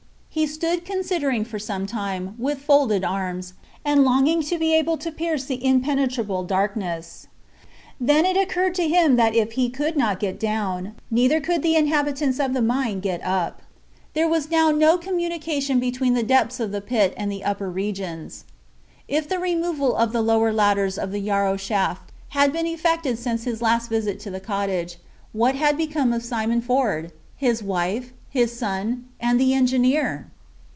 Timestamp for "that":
9.17-9.35